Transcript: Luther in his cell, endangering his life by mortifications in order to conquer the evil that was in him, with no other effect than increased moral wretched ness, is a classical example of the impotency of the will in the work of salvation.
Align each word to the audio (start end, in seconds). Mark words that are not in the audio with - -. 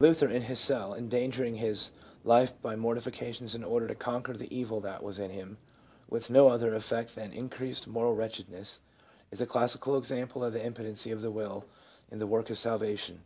Luther 0.00 0.26
in 0.28 0.42
his 0.42 0.58
cell, 0.58 0.92
endangering 0.92 1.54
his 1.54 1.92
life 2.24 2.52
by 2.60 2.74
mortifications 2.74 3.54
in 3.54 3.62
order 3.62 3.86
to 3.86 3.94
conquer 3.94 4.32
the 4.36 4.52
evil 4.52 4.80
that 4.80 5.04
was 5.04 5.20
in 5.20 5.30
him, 5.30 5.56
with 6.08 6.30
no 6.30 6.48
other 6.48 6.74
effect 6.74 7.14
than 7.14 7.32
increased 7.32 7.86
moral 7.86 8.16
wretched 8.16 8.50
ness, 8.50 8.80
is 9.30 9.40
a 9.40 9.46
classical 9.46 9.96
example 9.96 10.42
of 10.42 10.52
the 10.52 10.64
impotency 10.66 11.12
of 11.12 11.22
the 11.22 11.30
will 11.30 11.64
in 12.10 12.18
the 12.18 12.26
work 12.26 12.50
of 12.50 12.58
salvation. 12.58 13.22